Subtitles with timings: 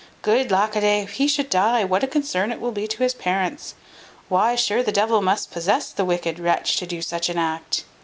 [0.23, 3.03] Good lack a day, if he should die, what a concern it will be to
[3.03, 3.75] his parents!
[4.29, 7.83] why, sure the devil must possess the wicked wretch to do such an act.